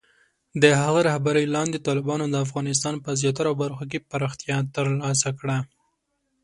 [0.61, 5.57] د هغه رهبرۍ لاندې، طالبانو د افغانستان په زیاتره برخو کې پراختیا ترلاسه کړه.